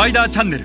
[0.00, 0.64] パイダーチャンネル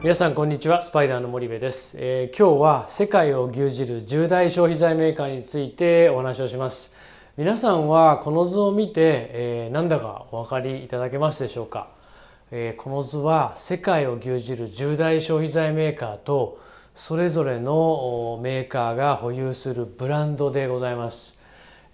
[0.00, 0.80] 皆さんこんにちは。
[0.80, 6.94] スパイダーの森部です、えー、今日は世界を牛耳る10大消費財メーカーについてお話をします。
[7.36, 11.88] 皆さんはこの図を見て、えー、なんだかお分かりいただけますでしょうか、
[12.52, 16.60] えー、この図は世界を牛耳る10大消費財メーカーと
[16.94, 21.41] それぞれのメーカーが保有するブランドでございます、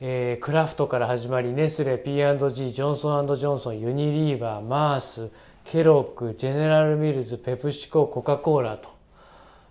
[0.01, 5.29] えー、クラフトから始まりネスレ P&G ジョンソンジョンソンユニリーバーマース
[5.65, 8.91] ケロックジェネラルミルズペプシココカ・コーラと、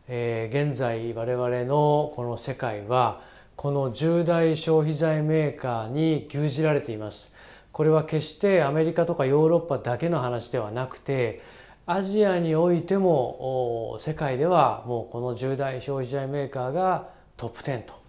[0.10, 3.22] えー、現在我々のこの世界は
[3.56, 7.32] この重大消費財メーカーに牛耳られています。
[7.72, 11.42] これは決してアメリカとかヨーロッパだけの話ではなくて
[11.86, 18.07] アジアにおいても世界ではもうこの重大消費財メーカーがトップ10と。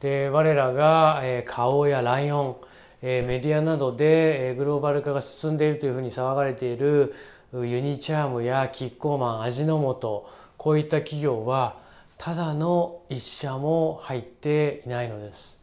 [0.00, 2.56] で我らが、えー、花王やライオン
[3.02, 7.14] えメディアなどでグローバル化が進んでいるというふうに騒がれている
[7.52, 11.78] ユニチャームやキッコーマン味の素こういった企業は
[12.18, 15.56] ただの一社も入っていないのです。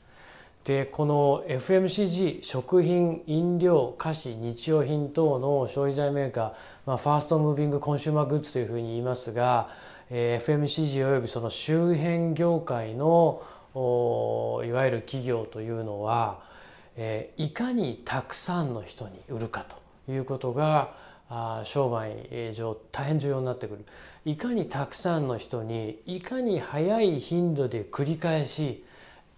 [0.64, 6.53] でこの FMCG 食品飲料菓子日用品等の消費財メーカー、
[6.86, 9.68] まあ、ファーストムービングコンシューマーグッズというふうに言いますが、
[10.09, 13.44] え FMCG およびその周辺業界の
[13.75, 16.41] いわゆる企業というのは
[16.95, 19.66] えいかにたくさんの人に売るか
[20.05, 20.93] ということが
[21.29, 23.85] あ商売上大変重要になってくる。
[24.25, 28.85] いかにたくさんの人にいかに早い頻度で繰り返し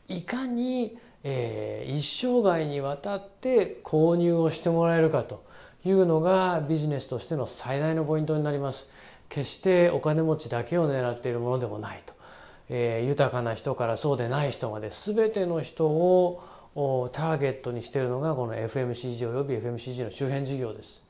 [0.07, 5.43] いかに、えー、一生涯にわたって購入をしてもらえるかと
[5.85, 8.87] いうのがビジネスとしての最大のポイントになります。
[9.29, 12.13] 決してお金持ちだけを狙っているものでもないと、
[12.69, 16.41] えー、豊かな人からそうでない人まで全ての人を
[17.13, 21.01] ターゲットにしているのがこの FMCG および FMCG の周辺事業です。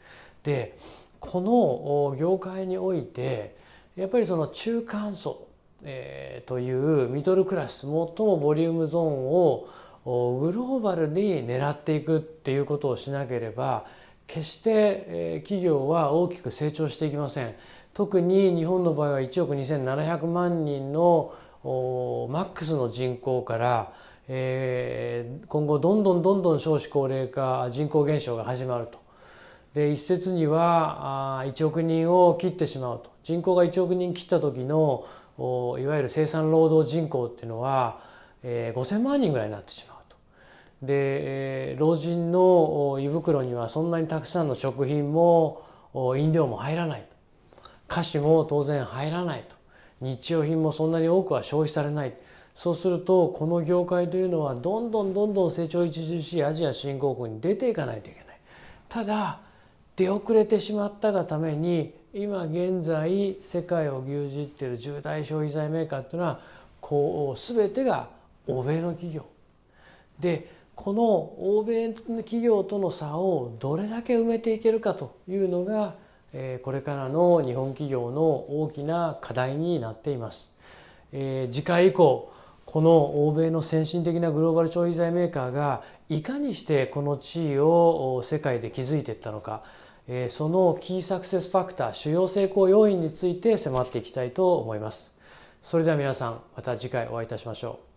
[0.44, 0.78] で
[1.20, 3.56] この業界において
[3.96, 5.48] やっぱりその中間層、
[5.84, 9.68] えー、というミドルクラス最もボリュームゾーンを
[10.06, 13.86] グローバルに狙っていくっていうことをしなければ
[14.28, 17.56] 決して企業は大きく成長していきません。
[17.96, 21.34] 特に日本の場合は1億2700万人の
[21.66, 23.94] マックスの人口から
[24.28, 29.00] えー、今後どんどんどんどん少子高齢化人口減少が始まると。
[29.74, 33.12] で一説にはあ1億人を切ってしまうと。
[33.24, 35.06] 人口が1億人切った時の
[35.38, 38.00] おいわゆる生産労働人口っていうのは、
[38.42, 40.16] えー、5,000万人ぐらいになってしまうと。
[40.82, 40.94] で、
[41.72, 47.06] えー、老人の胃袋にはそんなにたくさんの食品も飲料も入らない。
[47.88, 49.55] 菓子も当然入らないと。
[50.02, 52.14] 日用品もそんなに多くは消費されない。
[52.56, 58.40] そうするとこの業界というのはどんどんどんどん成長著しいアジア新興国に出ていかないといけない。
[58.88, 59.40] ただ
[59.96, 66.40] 出遅れてしまったがために今現在世界を牛耳っている重大消費財メーカーっていうのは
[66.80, 68.10] こう全てが
[68.48, 69.26] 欧米の企業。
[70.20, 75.96] でこの欧米の企業との差をどれだけ埋めていけるかというのが
[76.64, 78.24] これからの日本企業の
[78.62, 80.54] 大きな課題になっています。
[81.12, 82.32] 次回以降
[82.66, 89.64] この欧米の先進的なグローバル消費財メーカーがいかにしてこの地位を世界で築いていったのか
[90.28, 95.16] そのキーサクセスファクター主要成功要因について迫っていきたいと思います。
[95.62, 97.95] それでは皆さんまた次回お会いいたしましょう。